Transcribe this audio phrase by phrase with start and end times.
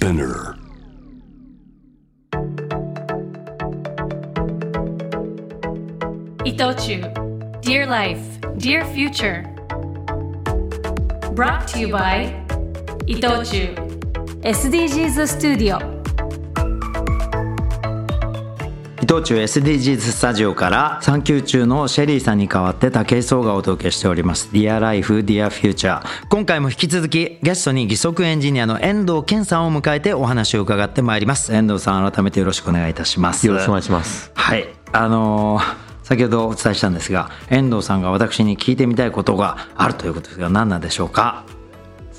[0.00, 0.56] Spinner.
[6.42, 7.02] 伊藤忠
[7.60, 9.44] Dear Life, Dear Future
[11.34, 12.32] Brought to you by
[13.06, 13.74] 伊藤忠
[14.42, 15.36] SDGs ス
[19.10, 24.48] タジオ伊藤忠 SDGs スタジオから産休中のシェリーさんに代わって武井壮がお届けしております。
[24.52, 31.52] Dear Life, Dear Future 今回も引き続きゲストに義足エンジニアの遠藤健さんを迎えてお話を伺ってまいります。
[31.52, 33.48] 遠藤さん改めてよろしくお願いいたします。
[33.48, 34.30] よろしくお願いします。
[34.34, 34.68] はい。
[34.92, 41.44] あのー先ほどお伝えしたんですが遠藤さんが私に聞いてみたいことがあるということですが何なんでしょうか？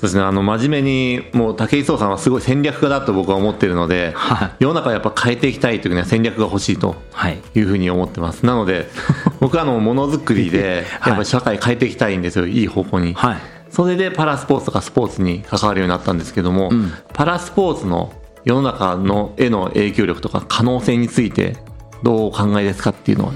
[0.02, 4.50] そうですね、あの、真面目に、もう武井壮さんはすごい戦略家だと僕は思ってるので、はい。
[4.58, 7.40] 世の中をやっぱ変えていきたいというには戦略が欲しいとはい。
[7.54, 8.44] いうふうに思ってます。
[8.44, 8.90] なので、
[9.38, 11.10] 僕はあの、ものづくりで、はい。
[11.10, 13.14] やっぱり社会変えていきたいんですよ、いい方向に。
[13.14, 13.36] はい。
[13.70, 16.72] それでパラスポーツとかスポーツに関わるようになったんですけども、
[17.12, 18.12] パラスポーツの
[18.44, 21.56] 世の中のへの影響力とか可能性について
[22.02, 23.32] どうお考えですかっていうのは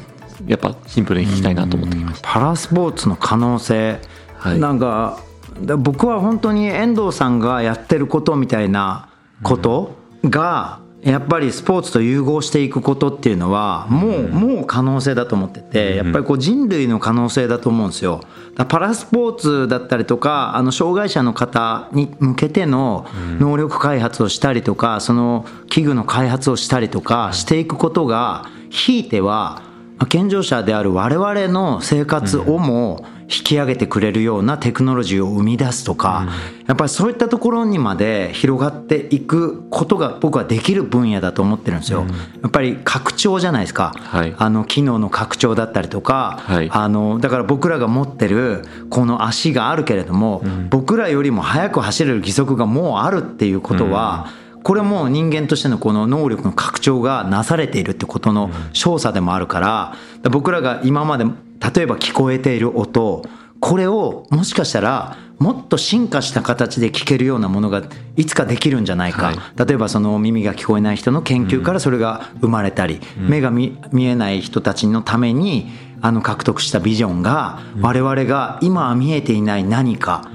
[0.49, 2.29] やっぱシンプルに聞きたいなと思ってきました。
[2.29, 4.01] パラスポーツの可能性、
[4.37, 4.59] はい。
[4.59, 5.26] なんかだ
[5.61, 9.09] 僕は本当に遠藤さんがやってることみたいな
[9.43, 18.23] ことが、やっぱりスポーツと融合していくことっていうのはもう,、もう可能性だと思っててやっぱりこう人類の可能性だと思うんですよ。
[18.69, 23.07] パラスポーツだったりとかあの障害者の方に向けての
[23.39, 29.63] 能力開発をしたりとかその器具の開発をしたりとかしていくことがひいては
[29.99, 36.29] まあ健常者である我々の生活をも引き上げてくれるようなテクノロジーを生み出すとか、
[36.67, 42.07] やっぱりそういったところにまで広がっていくことが僕はできる分野だと思ってるんですよ。
[42.43, 43.95] やっぱり拡張じゃないですか。
[43.97, 44.35] はい。
[44.37, 46.71] あの機能の拡張だったりとか、はい。
[46.71, 54.29] あのだから僕らが持ってるこの足があるけれども、僕らよりも速く走れる義足がもうあるっていうことは、
[54.67, 59.95] これも人間としてのこの能力の拡張がなされているってことの証左でもあるから
[60.29, 63.25] 僕らが今まで例えば聞こえている音
[63.61, 67.85] これをもしかしたらもっと進化した形で聞けるようなものが
[68.17, 69.37] いつかできるんじゃないか、はい。
[69.57, 80.29] 例えばその耳が聞こえない人の研究からそれが生まれたり、目が見見えない人たちのためにあの獲得したビジョンが我々が今は見えていない何か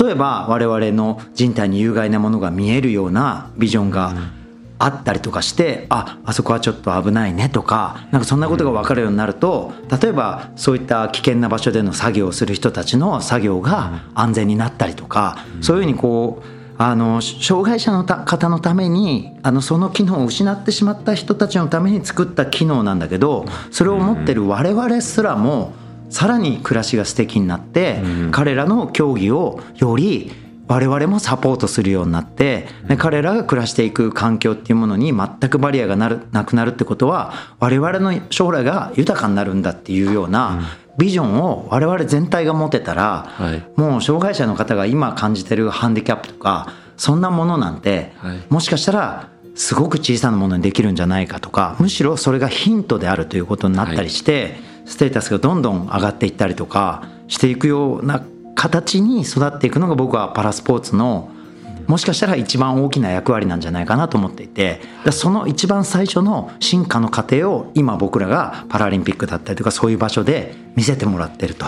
[0.00, 4.14] 例えば我々の人体に有害なものが見えるようなビジョンが
[4.78, 25.72] あったりとかしてああそこはちょっと危ないねとかなんかそんなことが分かるようになると例えばそういった危険な場所での作業をする人たちの作業が安全になったりとかそういうふうにこうあの障害者のた方のためにあのその機能を失ってしまった人たちのために作った機能なんだけどそれを持ってる我々すらも
[26.14, 30.30] さらに暮らしが素敵になって、彼らの競技をより
[30.68, 40.60] 我々もサポートするようになって、で彼らが暮らしていく環境っていうものに全くバリアがなるなくなるってことは我々の将来が豊かになるんだっていうような
[40.98, 43.64] ビジョンを我々全体が持てたら、はい。
[43.74, 48.38] もう障害者の方が今感じてるハンディキャップとかそんなものなんて、はい。
[48.50, 58.24] もしかしたらすごく小さなものにできるんじゃないかとかむしろそれがヒントであるということになったりして、ステータスがどんどん上がっていったりとかしていくような
[58.54, 61.30] 形に育っていくのが僕はパラスポーツの
[61.86, 64.80] もしかしたら一番大きな役割なんじゃないかなと思っていて
[65.12, 71.66] その一番最初の進化の過程を今僕らがパラリンピックだったりとかそういう場所で見せてもらってると。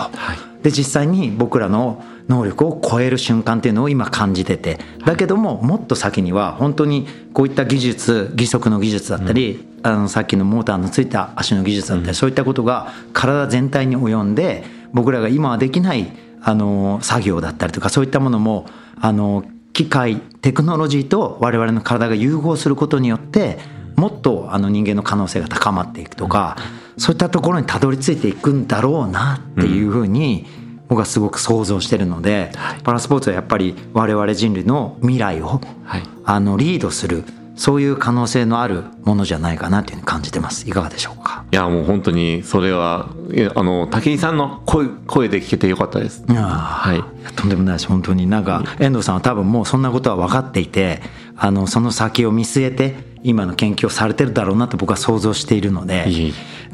[0.63, 16.11] で実際に僕らの能力を超える瞬間っていうのを今感じててだけどももっと先には本当にこういった技術義足の技術だったり、あのさっきのモーターのついた足の技術だったり、そういったことが体全体に及んで僕らが今はできない
[16.41, 18.65] あの作業だったりとかそういったものも
[18.99, 19.43] あの
[19.73, 23.59] 機械テクノロジーと我々の体が融合することによって
[23.95, 26.57] もっとあの人間の可能性が高まっていくとか、
[26.97, 30.45] そういったところにたどり着いていくんだろうなっていうふうに
[30.87, 32.51] 僕はすごく想像してるので、
[32.83, 36.03] パラスポーツはやっぱり我々人類の未来を、はい。
[36.25, 37.23] あのリードする
[37.57, 40.69] そういう可能性のあるものじゃないかなというふうに感じてます。
[40.69, 41.43] いかがでしょうか？
[41.51, 43.09] いやもう本当にそれは
[43.55, 46.23] あの武井さんの声声で聞けてよかったです。
[46.27, 47.33] はい。
[47.33, 47.87] とんでもないです。
[47.87, 51.01] 本当になんか遠藤さんは多分もうそんなことは分かっていて
[51.35, 56.05] あのその先を見据えて今の研究をされてるだろうなと僕は想像しているので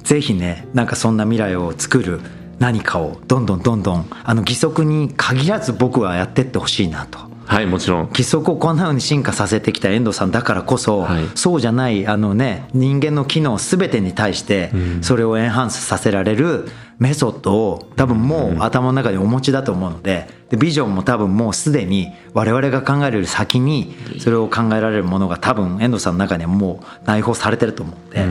[0.04, 2.20] ぜひねなんかそんな未来を作る
[2.60, 8.10] 何かをどんどんどんどんあの義足に限らず僕はやってってほしいなとはいもちろん。
[8.10, 11.26] 義足をこんな風に進化させてきた遠藤さんだからこそ、はい。
[11.36, 16.68] そうじゃないあの、ね、人間の機能全てに対してそれをエンハンスさせられる
[17.00, 28.26] メソッドを多分もう頭の中にお持ちだと思うのででビジョンも多分もうすでに我々が考えるより先にそれを考えられるものが多分遠藤さんの中にはもう内包されてると思うので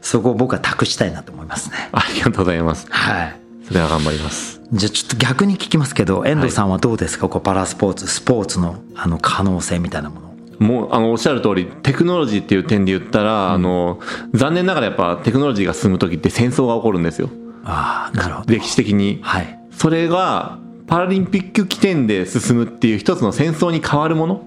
[0.00, 1.76] そこを僕は託したいなと思いますね。
[1.92, 2.86] ありがとうございます。
[2.90, 3.40] はい。
[3.66, 10.30] それは頑張りますじゃあちょっと逆に聞きますけど遠藤さんはどうですか、こうパラスポーツスポーツのあの可能性みたいなもの。
[10.60, 13.98] もうあのおっしゃる通りテクノロジーっていう点で言ったら、あの
[14.34, 17.30] 残念ながらやっぱテクノロジーが進む時って戦争が起こるんですよ。
[17.64, 18.52] ああなるほど。
[18.52, 19.20] 歴史的に。
[19.22, 19.58] はい。
[19.72, 24.44] それがパラリンピック起点で進むっていう一つの戦争に変わるもの、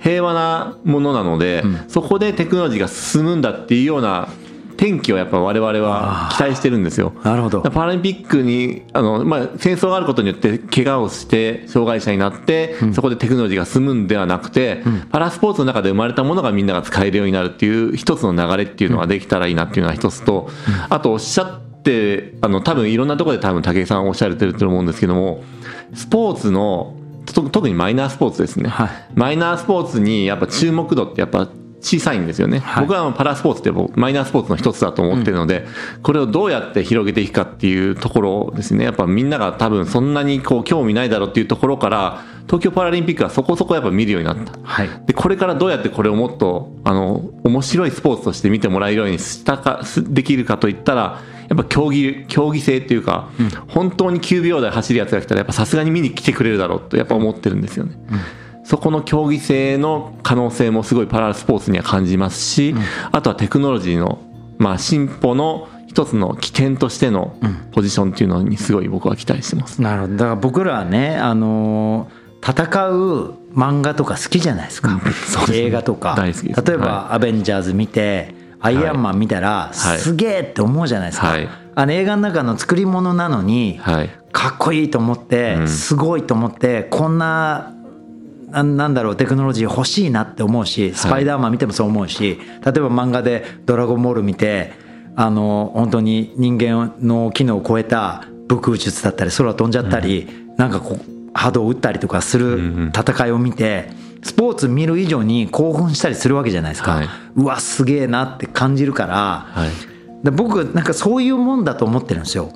[0.00, 4.28] 平和なものなので、そこでテクノロジーが進むんだっていうような
[4.76, 7.12] 転機をやっぱ我々は期待してるんですよ。
[7.22, 7.62] なるほど。
[7.62, 20.48] パラリンピックにあの、まあ、戦争があることによって怪我をして障害者になって、そこでテクノロジーが進むんではなくて、パラスポーツの中で生まれたものがみんなが使えるようになるっていう一つの流れっていうのができたらいいなっていうのが一つと、
[20.88, 25.42] あとおっしゃってあの多分いろんなところで多分武井さんおっしゃられてると思うんですけども
[25.94, 26.96] スポーツの
[27.26, 28.88] と特にマイナースポーツですね、はい。
[29.14, 31.48] マイナースポーツにやっぱ注目度ってやっぱ
[31.82, 32.86] 小さいんですよね、はい。
[32.86, 35.66] 僕はパラスポーツって僕マイナースポーツの一つだと思ってるので、
[36.02, 38.84] これをどうやって広げていくかっていうところですね。
[38.84, 44.52] やっぱみんなが多分そんなにこう興味ないだろうっていうところから東京パラリンピックはそこそこやっぱ見るようになった。
[44.62, 44.88] はい。
[45.06, 53.28] でこれからどうやってこれをもっとあの面白いスポーツとして見てもらえるようにしたかすできるかといったらやっぱ競技競技性っていうか、
[53.68, 57.98] 本当に9秒台走るやつが来たらやっぱさすがに見に来てくれるだろうとやっぱ思ってるんですよね。
[58.64, 62.74] そこの競技性の可能性もすごいパラスポーツには感じますし、
[63.10, 64.18] あとはテクノロジーの、
[64.58, 67.36] まあ、進歩の一つの起点としての
[67.72, 69.82] ポジションっていうのにすごい僕は期待してます。
[69.82, 70.14] なるほど。
[70.14, 75.58] だから僕らはねあのー戦う漫画とか好きじゃないですか、そうですね。
[75.58, 76.16] 映画とか。
[76.16, 76.64] 大好きです。
[76.64, 79.98] 例えば「アベンジャーズ」見て「アイアンマン」見たら、はい。
[80.00, 81.48] すげえって思うじゃないですか、はい。
[81.76, 84.10] あの映画の中の作り物なのに、はい。
[84.32, 85.68] かっこいいと思って、うん。
[85.68, 87.74] すごいと思ってこんな
[88.52, 94.72] ななんだろうテクノロジー欲しいなって思うしスパイダーマン見てもそう思うし、例えば漫画で「ドラゴンボール」見て
[95.16, 103.90] あの本当に人間の機能を超えた武空術だったり空飛んじゃったり、なんかこう波動を打ったりとかする戦いを見て、
[104.22, 107.08] スポーツ見る以上に興奮したりするわけじゃないですか、はい。
[107.36, 109.70] うわすげえなって感じるから、はい。
[110.24, 112.52] で僕なんかそういうもんだと思ってるんですよ。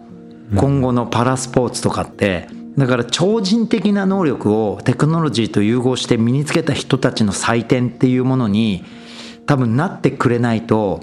[0.55, 8.85] 今後のパラスポーツとかってだから超人的な能力をテクノロジーと融合して身につけた人たちの祭典っていうものに
[9.47, 11.01] 多分なってくれないと、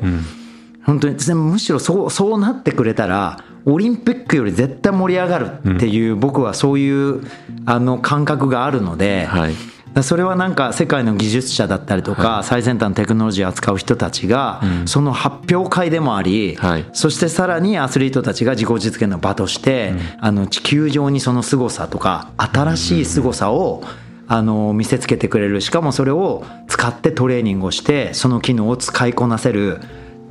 [0.86, 7.24] 本当にむしろそうそうなってくれたらオリンピックより絶対盛り上がるっていう、僕はそういう
[7.66, 9.54] あの感覚があるので、はい
[10.02, 16.86] それはなんか世界の技術者だったりとか、最先端のテクノロジーを扱う人たちが、その発表会でもあり、はい。
[16.94, 23.84] そしてさらにアスリートたちが自己実現の場として、あの地球上にその凄さとか新しい凄さを、
[24.28, 25.62] あの見せつけてくれる。
[25.62, 29.80] しかもそれを使ってトレーニングをしてその機能を使いこなせる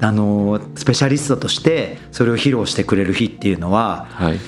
[0.00, 4.40] あのスペシャリストとしてそれを披露してくれる日っていうのははい。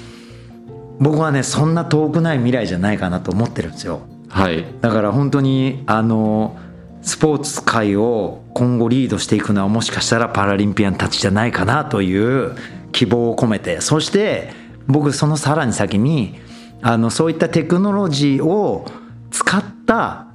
[0.99, 4.01] 僕はねそんな遠くない未来じゃないかなと思ってるんですよ。
[4.35, 4.67] はい。
[4.81, 6.59] だから本当にあの
[7.03, 12.57] スポーツ界を今後リードしていくのはもしかしたらパラリンピアンたちじゃないかなという
[12.91, 13.81] 希望を込めて。
[13.81, 14.53] そして
[14.89, 16.41] 僕そのさらに先に
[16.83, 18.87] あのそういったテクノロジーを
[19.31, 20.27] 使った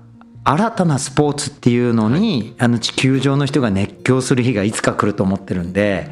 [0.45, 6.09] 新たなスポーツっていうのに、あの地球上の人が熱狂する日がいつか来ると思ってるんで、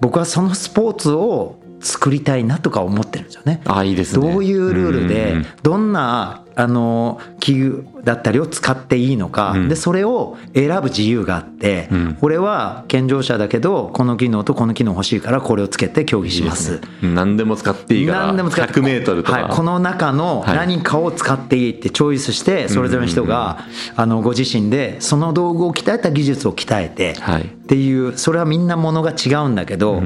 [0.00, 3.62] 僕はそのスポーツを作りたいなとか思ってるんですよね。
[3.64, 4.30] あいいですね。
[4.30, 9.68] どういうルールでうんどんなあの器具だったりを使っていいのか、ん。
[9.68, 12.16] でそれを選ぶ自由があって、ん。
[12.20, 16.80] これは健常者だけどこの機能とこの機能欲しいからこれをつけて競技します。
[17.02, 20.56] うん何でも使っていいから何でも使って 100m とか、はい、この中のはい。
[20.56, 23.64] 何かを使っていいってチョイスしてそれぞれの人が
[23.96, 27.42] あのご自身でその道具を鍛えた技術を鍛えてはい。
[27.42, 30.02] っていうそれはみんなものが違うんだけど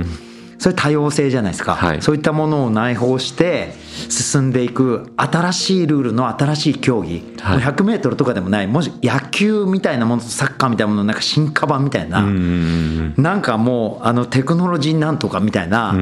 [0.64, 1.75] それ多様性じゃないですか。
[1.75, 2.00] はい。
[2.00, 3.75] そういったものを内包して
[4.09, 7.23] 進んでいく新しいルールの新しい競技。
[7.38, 7.59] はい。
[7.59, 8.66] もう 100m とかでもない。
[8.66, 12.23] もし野球みたいなものとサッカーみたいなもののなんか進化版みたいな。
[12.23, 15.94] なんかもうあのテクノロジーなんとかみたいな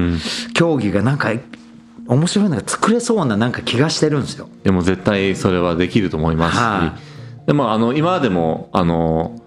[0.55, 1.33] 競技がなんか
[2.07, 4.49] 面白いのが作れそうななんか気がしてるんですよ。
[4.63, 6.95] でも絶対それはできると思いますし、は
[7.47, 9.42] でもあの今までもあの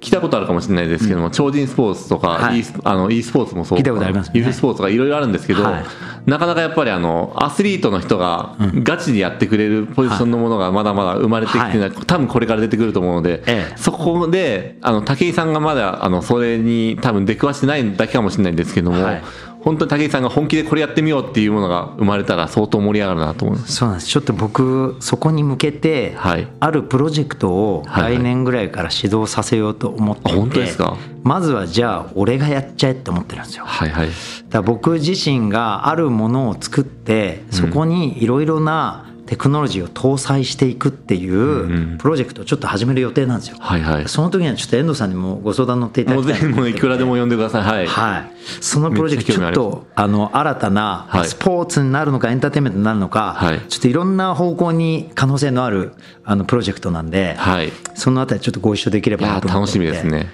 [0.00, 2.60] 聞いたことあるかもしれないですけども、超人スポーツとか、はい。
[2.60, 4.40] e スあの e スポーツもそう聞いたことありますね。
[4.40, 5.84] ユーススポーツとかいろいろあるんですけど、はい。
[6.24, 13.76] なかなかやっぱりあのアスリートの人がガチでやってくれるポジションのものがまだまだ生まれてきてない、多分これから出てくると思うので、ええ。
[13.76, 19.22] そこであの武井さんがまだあのそれに多分出くわしてないだけかもしれないんですけども、はい
[19.60, 23.74] 本当に武井さんが本気でこれやってみようっていうものが生まれたら相当盛り上がるなと思います。
[23.74, 24.08] そうなんです。
[24.08, 26.48] ちょっと僕そこに向けて、はい。
[26.60, 28.14] あるプロジェクトをはいはい。
[28.16, 30.96] 来年ぐらいから始動させようと思っていて、あ本当ですか？
[31.22, 33.64] まずはじゃあ俺がやっちゃえって思ってるんですよ。
[33.66, 34.08] はいはい。
[34.48, 43.58] だ僕自身があるものを作ってそこにいろいろなテクノロジーを搭載していくっていんうプロジェクトをちょっと始める予定なんですよ。
[43.60, 44.08] はいはい。
[44.08, 47.62] その時にはちょっと遠藤さんにもご相談乗っていただきたいもういくらでも呼んでください。
[47.62, 51.28] はい、はい、そのプロジェクトちょっとあの新たなはい。
[51.28, 53.60] スポーツになるのかエンターテインメントになるのか、はい。
[53.68, 55.92] ちょっといろんな方向に可能性のある
[56.24, 57.70] あのプロジェクトなんで、はい。
[57.94, 60.32] そのあたりちょっとご一緒できればなと思っ楽しみですね。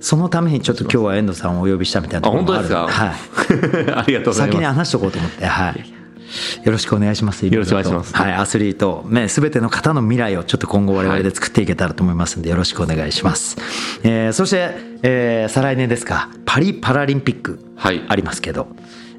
[0.00, 2.74] そのためにちょっと今日は遠藤さんをお呼びしたみたいなところもある。
[2.74, 3.84] あ本当ですか？
[3.84, 5.99] はい、 ありがとうござい先にます話しとこうと思って、はい、
[6.64, 7.46] よろしくお願いします。
[7.46, 13.56] よろしくお願いしますはい、アスリート、ね、すべての方の未来をちょっと今後我々で作っていけたらと思いますんで、よろしくお願いします。
[14.02, 18.68] えーそして、えー再来年ですか、パリパラリンピックはいありますけど、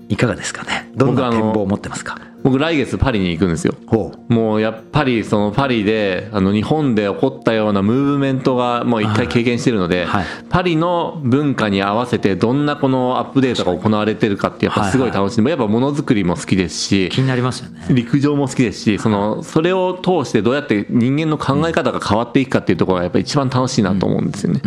[0.10, 0.90] いかがですかね。
[0.96, 2.20] どんな展望を持ってますか？
[2.44, 3.76] 僕来月パリに行くんですよ。
[4.30, 10.26] もうやっぱりそのパリであの日本で起こったようなムーブメントがもう一回経験してるので、はい。
[10.50, 17.86] パリの文化に合わせてどんなこのアップデートが行われてるかってやっぱすごい楽しい、やっぱものづくりも好きですし気になりますよね。
[17.90, 24.62] 陸上も好きですしそのそれを通してどうやって人間の考え方が変わっていくかっていうところがやっぱり一番楽しいなと思うんですよね、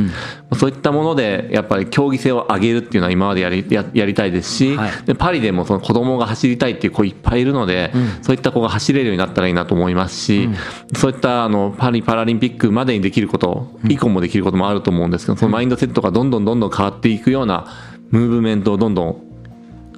[0.56, 4.90] そういったものでやっぱり競技性を上げるっていうのは今までやりややりたいですし、はい。
[5.06, 7.92] でパリでもその子供が走りたいっていう子いっぱいいるので、
[8.22, 10.48] そういった子が走れるようになったらいいなと思いますし、
[10.94, 17.66] そういったあのパリパラリンピックまでにできること、以降もできることもあると思うんですけどそのマインドセットがどんどんどんどん変わっていくような
[18.10, 19.24] ムーブメントをどんどん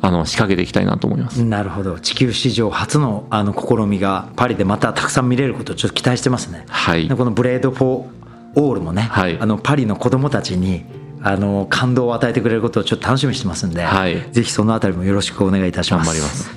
[0.03, 1.43] あの仕掛けていきたいなと思います。
[1.43, 1.99] なるほど。
[1.99, 6.65] 地球史上初のあの試みがパリでまたたくさん見れることをちょっと期待してますね。
[6.69, 7.09] はい。
[7.09, 9.39] でこの Blade for All もね、はい。
[9.39, 10.85] あのパリの子どもたちに
[11.23, 14.23] あの感動を与えてくれることをちょっと楽しみにしてますんで、はい。
[14.33, 16.07] ぜひそのあたりもよろしくお願いいたします。
[16.07, 16.56] 頑張ります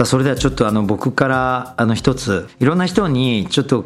[0.00, 3.84] さあそれではちょっとあの僕からあの一ついろんな人にちょっと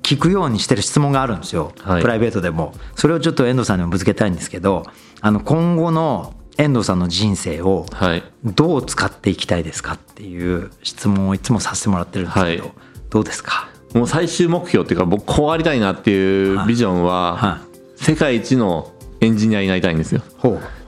[0.00, 2.02] 聞くようにしてる質問があるんですよ、はい。
[2.02, 2.72] プライベートでも。
[2.94, 4.84] それをちょっと遠藤さんにもぶつけたいんですけど
[5.20, 8.22] あの今後の遠藤さんの人生をはい。
[8.44, 12.72] どう使っていきたいですかっていう質問をいつもさせてもらってるんですけど、はい。
[13.10, 13.68] どうですか？
[13.92, 17.58] もう最終目標っていうか僕こうありたいなっていうビジョンは、は
[17.96, 20.22] 世界一のエンジニアになりたいんですよ。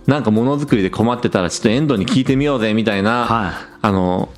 [0.06, 3.52] なんかものづくりで困ってたらちょっと遠藤に聞いてみようぜみたいな、はい。
[3.82, 4.30] あの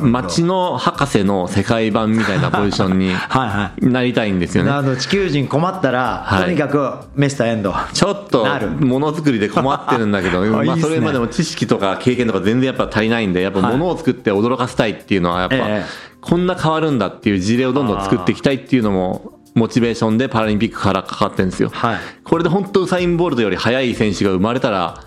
[0.00, 3.86] 街の博士の世界版みたいなポジションに はいはい。
[3.86, 4.70] なりたいんですよね。
[4.70, 6.44] あの地球人困ったら、はい。
[6.44, 7.74] とにかくメスターエンド。
[7.92, 8.44] ちょっと
[8.80, 13.72] ものづくりで困ってるんだけど まあそれまでも知識とか経験とか全然やっぱ足りないんでやっぱはい。
[13.72, 15.84] ものを作って驚かせたいっていうのはやっぱ、ええ。
[16.20, 21.96] こんな変わるんだっていう事例をどんどん作っていきたいっていうのもモチベーションでパラリンピックからかかってるんですよ、はい。
[22.24, 25.02] これで本当ウサイン・ボルトより速い選手が生まれたら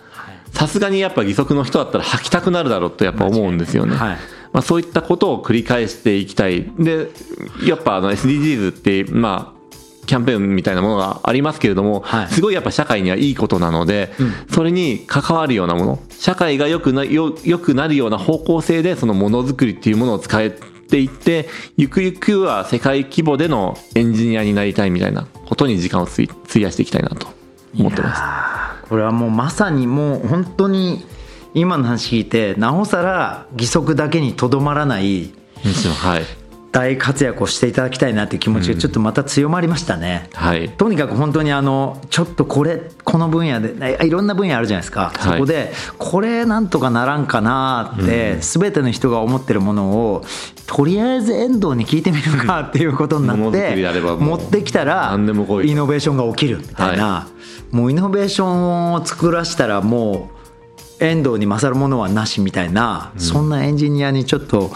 [0.53, 4.17] さすがにやっぱ義足の人だったら履きたくなるだろうとやっぱ思うんですよね、はい
[4.57, 6.63] まあ、そういったことを繰り返していきたい。
[6.79, 7.11] で
[7.63, 12.27] やっぱあの SDGs ってまあキャンペーンみたいなものがありますけれども、はい。
[12.29, 14.11] すごいやっぱ社会にはいいことなので、
[14.49, 21.47] それに関わるようなもの社会が良くなよ良くなるような方向性でそのものづくりっていうものを使えていって
[21.77, 27.27] ゆくゆくは世界規模でのエンジニアになりたいみたいなことに時間を費費やしていきたいなと
[27.77, 28.15] 思ってま
[28.81, 28.89] す。
[28.89, 31.05] これはもうまさにもう本当に
[31.57, 35.31] 今の話聞いてなおさら義足だけにとどまらない
[35.99, 36.23] はい、
[36.71, 40.29] 大活躍をしていただきたいなっていう気持ちがちょっとまた強まりましたね。
[40.33, 50.23] はい、とにかく本当にあのちょっとこれこの分野でいろんな分野あるじゃないですか、そこでこれなんとかならんかなって全ての人が思ってるものを
[50.67, 53.75] とりあえず遠藤に聞いてみるかっていうことになって
[54.19, 55.71] 持ってきたら何でも来い。
[55.71, 57.27] イノベーションが起きるみたいな。
[57.71, 60.36] もうイノベーションを作らせたらもう
[60.99, 64.71] 遠藤に勝るものはなしみたいなそんなエンジニアにちょっと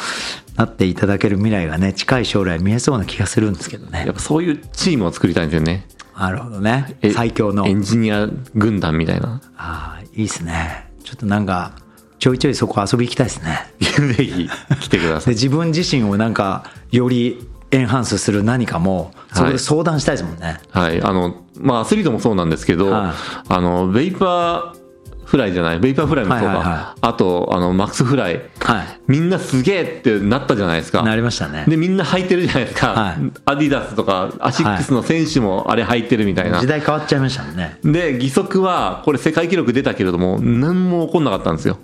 [0.55, 4.05] なっていただける未来がね近い将来見えそうな気がするんですけどね。
[4.05, 5.87] やっぱそういうチームを作りたいんですよね。
[6.17, 6.97] なるほどね。
[7.01, 7.65] え最強の。
[7.67, 9.41] エンジニア軍団みたいな。
[9.57, 10.91] ああいいですね。
[11.03, 11.73] ちょっとなんか
[12.19, 13.73] ちょいちょいそこ遊び行きたいですね。
[13.79, 14.49] ぜひ
[14.81, 15.33] 来てください。
[15.33, 23.13] で自分自身をなんかより enhance する何かもそこで相談したいですもんね、はい、あの、まあ、アスリートもそうなんですけど、はい。
[23.47, 25.79] あの、 Vaporfly じゃない？
[25.79, 28.99] Vaporfly もそうか、はいはいはあとあの Maxfly はい。
[29.07, 31.01] みんなすげえってなったじゃないですか。
[31.03, 31.63] なりましたね。
[31.67, 33.15] でみんな履いてるじゃないですか、はい。
[33.45, 37.79] アディダスとかアシックスの選手もあれ履いてるみたいな、時代変わっちゃいましたもんね。
[37.83, 41.77] で義足はこれ世界記録出たけれども何も起こんなかったんですよ。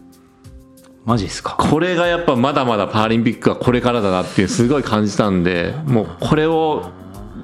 [1.06, 1.56] マジですか？
[1.58, 6.92] これがやっぱまだまだパラリンピックはこれからだなっていうすごい感じたんでもうこれを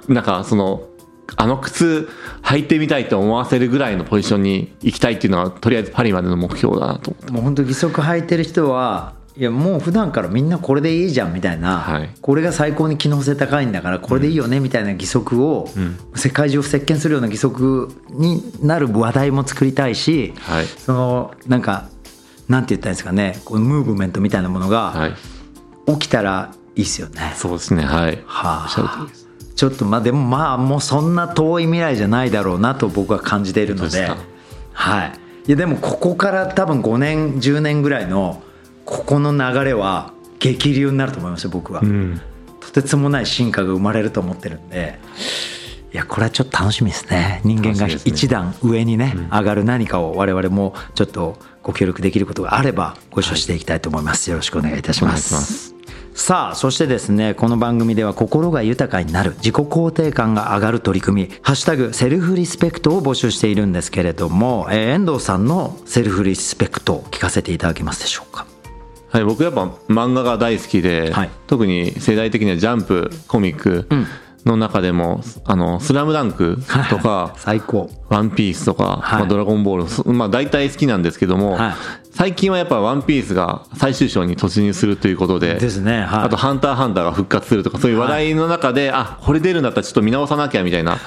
[0.10, 0.90] なんかその
[1.36, 2.10] あの靴
[2.44, 7.32] 履いてみたいと思わせるぐらいのポジションに行きたいっていうのはとりあえずパリまでの目標だなと思って。
[7.32, 12.10] もう本当義足履いてる人はいやもう普段からみんなこれでいいじゃんみたいな、はい。
[12.22, 15.68] これが最高に機能性高いんだからこれでいいよねみたいな義足を、
[16.16, 20.68] 世界中を席巻するような義足になる話題も作りたいし、はい。
[20.68, 21.90] そのなんか
[22.48, 25.14] なんて言ったんですかねこのムーブメントみたいなものがはい。
[25.88, 27.34] 起きたらいいですよね。
[27.36, 28.22] そうですねはい。
[28.28, 29.08] はあ
[29.56, 34.10] ちょっとまあでもまあもうそんな遠い未来じゃないだろうなと僕は感じているので。
[34.74, 35.14] はい。
[35.48, 38.42] いやでもここから多分5年10年ぐらいの
[38.86, 42.22] ここの流れは激流になると思いますよ僕は、うん。
[42.60, 45.00] とてつもない進化が生まれると思ってるんで。
[45.94, 47.42] いやこれはちょっと楽しみですね。
[47.44, 54.32] 人間が一段上にね上がる何かを我々もちょっとご協力できることがあればご一緒していきたいと思います。
[54.32, 55.73] よろしくお願いいたします
[56.16, 68.46] さあそしてですねこの番組では心が豊かになる自己肯定感が上がる取り組み「ハッシュタグセルフリスペクト」を募集しているんですけれども、えー遠藤さんのセルフリスペクト聞かせていただけますでしょうか？
[69.10, 71.30] はい、僕やっぱ漫画が大好きで、はい。
[71.48, 73.88] 特に世代的にはジャンプコミック
[74.46, 76.58] の中でも「あのスラムダンク
[76.90, 79.20] とか最高「ワンピースとか、はい。
[79.20, 81.74] まあ、ドラゴンボールそまあ大体好きなんですけども、はい
[82.16, 86.24] 最近はやっぱ「ワンピースが最終章に突入するということでですねはい。
[86.26, 90.98] あと「ハンターハンター」が復活するとかそういう話題の中で、あこれ出るんだったらちょっと見直さなきゃみたいな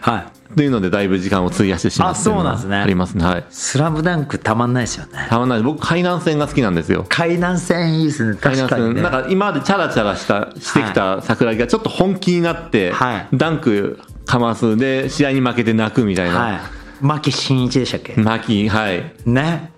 [0.00, 0.26] はい。
[0.54, 2.76] というのでだいぶ時間を費やしてしまうあそうなんですね。
[2.76, 3.24] がありますね。
[3.24, 3.44] はい。
[3.50, 5.26] スラムダンクたまんないですよね。
[5.28, 5.62] たまんない。
[5.62, 7.06] 僕海南線が好きなんですよ。
[7.08, 8.36] 海南線いいですね。
[8.40, 9.02] 海南確かにね。
[9.02, 13.26] 線なんか今までチャラチャラしたしてきた桜木がちょっと本気になって、はい。
[13.34, 16.60] ダンクかますで試合に負けて泣くみたいな、はい。
[17.00, 18.14] 牧真一でしたっけ？
[18.16, 19.12] 泣きはい。
[19.24, 19.71] ね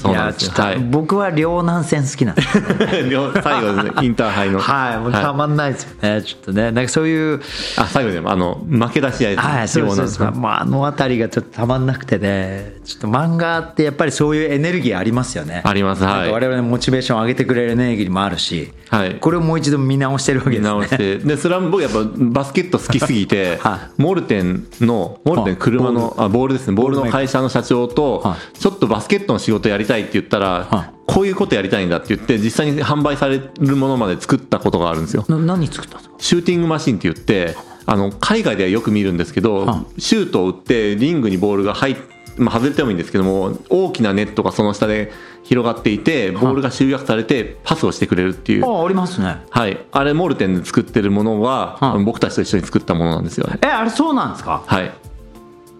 [0.00, 0.78] そうなんですはい。
[0.78, 2.58] 僕は両南線好きなんです。
[3.10, 3.92] 両最後ですね。
[4.02, 4.58] インターハイの。
[4.58, 7.40] はいもうたまんないですよね、ちょっとねなんかそういう
[7.76, 9.54] あ最後でもあの負け出し合いですね。
[9.54, 10.18] はいそうですそうです。
[10.20, 12.80] 両南まあ、あの辺りがちょっとたまんなくてね。
[12.84, 15.62] ちょっと漫画ってやっぱりそういうエネルギーありますよね。
[15.64, 16.12] ありますはい。
[16.14, 19.14] なんか我々のモチベーションを上げてくれるエネルギーもあるし、はい。
[19.16, 20.68] これをもう一度見直してるわけですね。
[20.68, 21.18] 見直して。
[21.18, 26.74] でそれは僕やっぱバスケット好きすぎて、 はモルテンのモルテン車のあボールですね。
[26.74, 35.24] ボールの会社の社長とはちょっとバスケットの仕事やりたいって言ったら、はこういうことやりたいんだって言って実際に販売されるものまで作ったことがあるんですよ。
[35.28, 36.14] な何作ったんですか？
[36.18, 41.96] シューティングマシンって言ってあの海外ではよく見るんですけど、はシュートを打ってリングにボールが入っ
[42.38, 49.42] まあ、外れてもいいんですけども大きなネットがその下で広がっていてボールが集約されてパスをしてくれるっていう、あありますね。
[49.50, 53.58] はい、あれモルテンで作ってるものは、は僕たちと一緒に作ったものなんですよね。
[53.62, 54.62] えあれそうなんですか？
[54.64, 54.92] はい。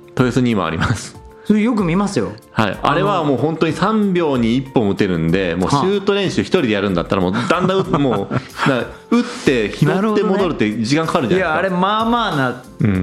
[0.08, 1.19] 豊洲に今あります
[1.58, 2.32] よく見ますよ。
[2.52, 12.62] はい、あれはもう本当に3秒に1本打てるんでもうシはあュート練習1人でやるんだったらもうだんだん打 もう打って拾って戻るって時間かかるじゃいやあれないですかまあまあな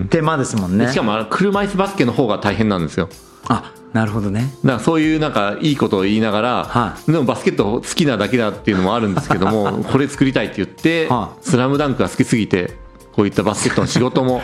[0.10, 3.10] 手間ですもんね、しかもあれ車椅子バスケの方が大変なんですよ。
[3.48, 4.54] あなるほどね。
[4.64, 12.74] だからそういうなんかいいことを言いながら、はでもバスケット好きなだけだっていうのもあるんですけども これ作りたいって言っては「スラムダンクが好きすぎて
[13.16, 14.42] こういったバスケットの仕事も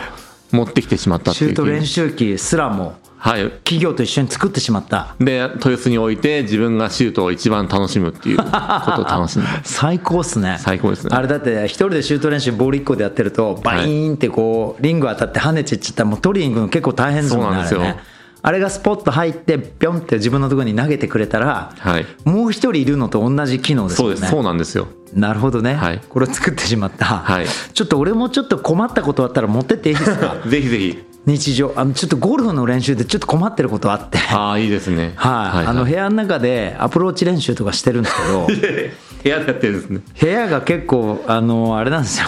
[0.50, 1.50] 持ってきてしまったっていう。
[1.50, 3.50] シュート練習機すらもはい。
[3.64, 5.14] 企業と一緒に作ってしまった。
[5.18, 10.58] で豊洲に置いて自分がシュートを一番楽しむっていうことを楽しんで 最高っすね。
[10.60, 11.16] 最高ですね。
[11.16, 17.80] あれだって一人でシュート練習ボール1個でやってるとバイーンってこうリング当たって跳ねていっちゃったらもう取りに行くの結構大変ですもんねそうなんですよ。
[17.80, 17.98] あれね。
[18.46, 22.04] あれがスポッと入ってピョンって自分のところに投げてくれたら、はい。
[22.24, 24.30] もう一人いるのと同じ機能ですそうもんねです。
[24.32, 24.88] そうなんですよ。
[25.14, 26.00] なるほどね、はい。
[26.10, 27.46] これを作ってしまった、はい。
[27.72, 30.36] ちょっと俺もちょっと困ったことあったら持ってっていいですか？
[30.46, 31.72] ぜひぜひ日常。
[31.76, 34.18] あのちょっとゴルフの練習でちょっと困ってることあって。
[34.30, 35.12] ああいいですね。
[35.16, 38.46] はい、あの部屋の中でアプローチ練習とかしてるんですけど。
[39.24, 40.00] 部屋でやってるんですね。
[40.20, 42.26] 部屋が結構あのあれなんですよ。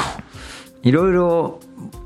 [0.83, 1.61] いろいろ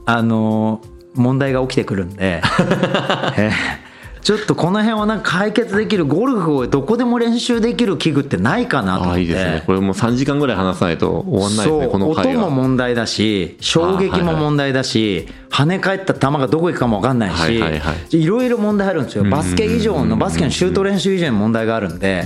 [0.07, 0.81] あの
[1.14, 2.42] 問題が起きてくるんで、
[3.37, 3.89] えー
[4.22, 9.11] ちょっとこの辺をなんか解決できるゴルフをどこでも練習できる器具ってないかなと思って。
[9.11, 9.62] ああいいですね。
[9.66, 18.26] これもう3時間ぐらい話さないと終わんないですねこの回が音も問題だし衝撃も問題だし、跳ね返った球がどこ行くかも分かんないし、はいはいはい。
[18.26, 19.24] ろいろ問題あるんですよ。
[19.24, 22.24] バスケ以上のバスケのシュート練習以上に問題があるんで、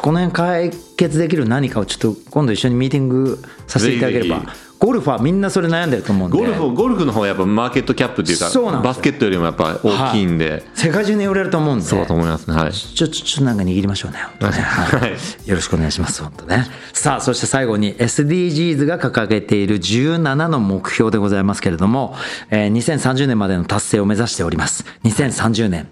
[0.00, 4.36] この辺解決できる何かをちょっと今度一緒にミーティングさせていただければ。
[4.36, 14.18] ぜひぜゴルファーみんなそれ悩んでると思うんでゴルフゴルフの方はやっぱマーケットキャップっていうかそうなんバスケットよりもやっぱ大きいんで、世界中に売れると思うんでそうだと思いますねはいちょ、ちょ、ちょっとなんか握りましょうね。
[14.18, 16.20] ねはいよろしくお願いします。
[16.20, 16.66] 本当ね。
[16.92, 22.16] さあ、そして最後に SDGs が掲げている17の目標でございますけれども、
[22.50, 24.84] えー2030年までの達成を目指しております。
[25.04, 25.88] 2030年、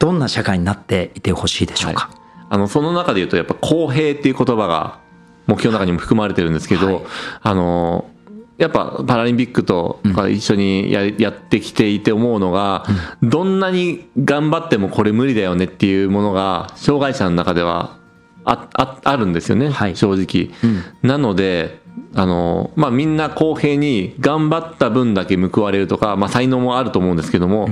[0.00, 2.10] どんな社会になっていてほしいでしょうか？
[2.50, 4.98] あのその中で言うとやっぱ公平っていう言葉が
[5.46, 7.04] 目標の中にも含まれてるんですけど、はい
[7.42, 8.08] あの
[8.62, 9.98] やっぱパラリンピックと
[10.30, 12.84] 一緒にや,、やってきていて思うのが、
[13.20, 17.96] どんなに頑張ってもこれ無理だよねっていうものが障害者の中では
[18.44, 19.96] あああるんですよね、はい。
[19.96, 20.50] 正直。
[21.02, 21.80] なので
[22.14, 27.68] あのまあ、みんな公平に頑張った分だけ報われるとか、まあ、才能もあると思うんですけども、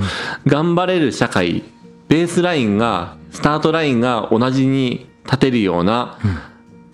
[0.47, 1.63] 頑張れる社会
[2.09, 6.19] ベースラインがスタートラインが同じに立てるような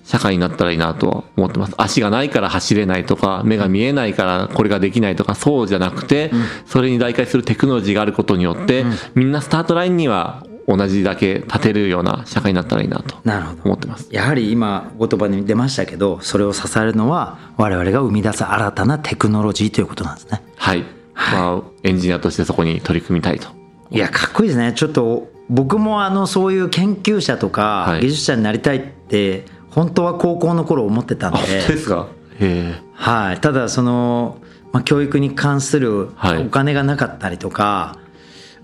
[0.07, 1.75] 社会になったらいいなとは思ってます。
[1.77, 6.31] 足がないから走れないとか目が見えないからこれができないとかそうじゃなくて
[6.65, 13.17] それに代替するテクノロジーがあることによってみんなスタートラインには同じだけ立てるような社会になったらいいなと
[13.65, 14.09] 思ってます。
[14.11, 20.43] やはり今言葉に出ましたけど、それを支えるのは我々が生み出す新たなテクノロジーということなんですね。
[20.57, 23.49] はい、まあ、エンジニアとしてそこに取り組みたいと。
[23.91, 24.73] いやかっこいいですね。
[24.73, 28.01] ちょっと僕もあのそういう研究者とかはい。
[28.01, 29.45] 技術者になりたいって
[29.77, 32.09] 本当は高校の頃思ってたんで、ですか？
[32.41, 32.83] へえ。
[32.95, 34.39] はい、ただその、
[34.73, 36.47] まあ、教育に関するはい。
[36.47, 37.99] お金がなかったりとか、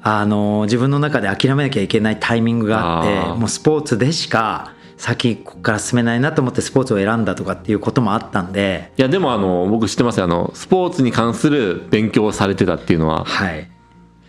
[0.02, 10.24] あの自分の中で諦めなきゃいけないタイミングがあってもうスポーツでしか先ここから進めないなと思ってスポーツを選んだとかっていうこともあったんで、いやでもあの僕知ってますよ。
[10.24, 13.24] あのスポーツに関する勉強をされてたっていうのは。
[13.26, 13.68] はい、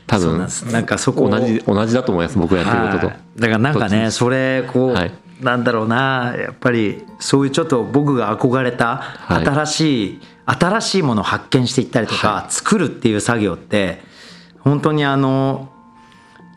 [0.06, 0.48] 多分。
[0.72, 3.20] なんかそこを同じ同じだと思います僕がやってることと、はい。
[3.40, 5.12] だからなんかねそれこう、はい
[5.44, 6.36] なんだろうな。
[6.38, 9.46] やっぱりそういうちょっと僕が憧れたはい。
[9.46, 14.02] 新しい、新しいものを発見していったりとか、作るっていう作業って
[14.60, 15.70] 本当にあの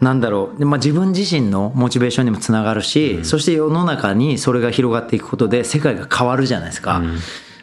[0.00, 7.00] なんだろう、でまあ、自分自身のモチベーションにもつながるし、そして世の中にそれが広がっていくことで世界が変わるじゃないですか。
[7.00, 7.14] だか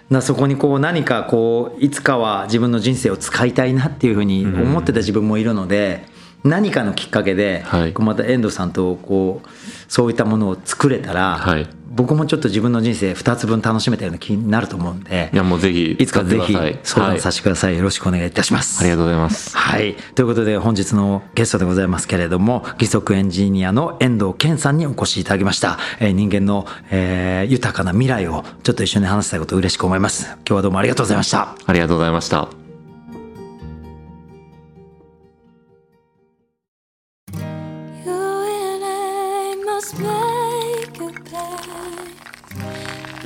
[0.09, 6.05] らそこにこう何かこういつかは自分の人生を使いたいなっていうふうに思ってた自分もいるので、
[6.43, 9.49] 何かのきっかけで、はいこうまた遠藤さんとこう
[9.87, 16.53] そういったものを作れたら、はい僕もちょっと自分の人生2つ分楽しめたような気になると思うんでいやもうぜひいつかぜひ
[16.83, 18.81] 相談させてください、よろしくお願いいたします。
[18.81, 19.93] ありがとうございますはい。
[20.15, 25.77] ということで本日のゲストでございますけれども、義足エンジニアの遠藤健さんにお越しいただきました。
[25.99, 30.25] えー人間の、えー豊かな未来をちょっと一緒に話したいことを嬉しく思います。
[30.25, 31.55] 今日はどうもありがとうございました。
[31.65, 32.62] ありがとうございました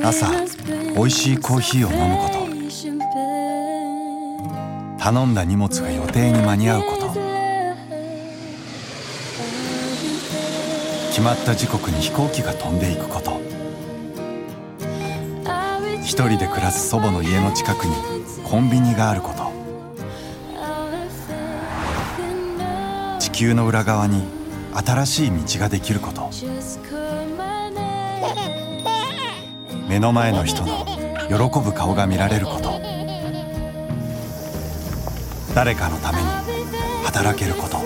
[0.07, 0.31] 朝
[0.95, 2.37] 美味しいコーヒーを飲むこと。
[4.97, 7.07] 頼んだ荷物が予定に間に合うこと。
[11.09, 13.41] 決まった時刻に飛行機が飛んでいくこと。
[16.01, 17.93] 一人で暮らす祖母の家の近くに
[18.45, 19.51] コンビニがあること。
[23.19, 24.23] 地球の裏側に
[24.73, 26.29] 新しい道ができること。
[29.87, 30.85] 目の前の人の
[31.27, 32.79] 喜ぶ顔が見られること。
[35.55, 36.25] 誰かのために
[37.05, 37.77] 働けること。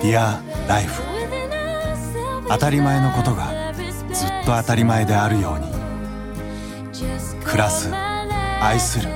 [0.00, 1.02] Dear Life
[2.48, 3.72] 当たり前のことが
[4.12, 5.74] ずっと当たり前であるように。
[7.44, 9.08] 暮らす愛する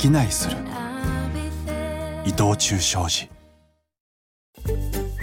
[0.00, 0.56] 商いする。
[2.24, 3.30] 伊藤忠商事。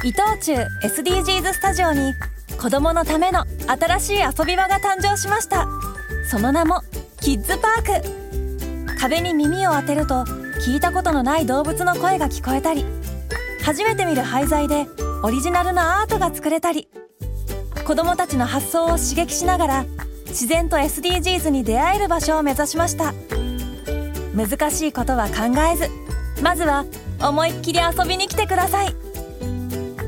[0.03, 2.13] 伊藤忠 SDGs スタジオに
[2.59, 5.67] 子供のための新しい遊び場が誕生しました。
[6.29, 6.81] その名も
[7.21, 8.25] キッズパーク。
[8.99, 10.23] 壁に耳を当てると
[10.65, 12.85] 聞いたことのない動物の声が聞こえたり
[13.63, 14.87] 初めて見る廃材で
[15.21, 16.87] オリジナルのアートが作れたり
[17.85, 19.85] 子供たちの発想を刺激しながら
[20.27, 23.13] 自然と SDGs に出会える場所を目指しました。
[24.35, 25.89] 難しいことは考えず
[26.41, 26.85] まずは
[27.21, 28.95] 思いっきり遊びに来てください。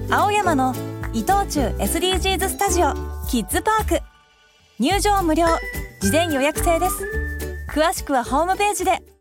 [0.09, 0.73] 青山の
[1.17, 2.93] 伊藤忠 SDGs スタジオ
[3.27, 4.01] キッズパーク。
[4.77, 5.47] 入場無料。
[5.99, 6.93] 事前予約制です。
[7.73, 9.16] 詳しくはホームページで。